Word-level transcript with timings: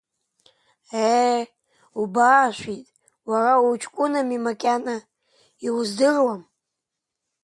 Ее, 1.05 1.41
убаашәит, 2.01 2.85
уара 3.29 3.53
уҷкәынами 3.67 4.37
макьана, 4.45 4.97
иуздыруам. 5.65 6.41